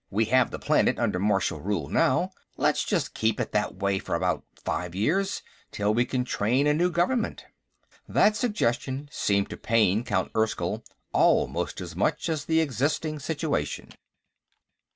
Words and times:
We 0.09 0.25
have 0.33 0.49
the 0.49 0.57
planet 0.57 0.97
under 0.97 1.19
martial 1.19 1.59
rule 1.61 1.87
now; 1.87 2.31
let's 2.57 2.83
just 2.83 3.13
keep 3.13 3.39
it 3.39 3.51
that 3.51 3.75
way 3.75 3.99
for 3.99 4.15
about 4.15 4.43
five 4.55 4.95
years, 4.95 5.43
till 5.71 5.93
we 5.93 6.05
can 6.05 6.23
train 6.25 6.65
a 6.65 6.73
new 6.73 6.89
government." 6.89 7.45
That 8.09 8.35
suggestion 8.35 9.09
seemed 9.11 9.51
to 9.51 9.57
pain 9.57 10.03
Count 10.03 10.31
Erskyll 10.35 10.83
almost 11.13 11.81
as 11.81 11.95
much 11.95 12.29
as 12.29 12.45
the 12.45 12.61
existing 12.61 13.19
situation. 13.19 13.91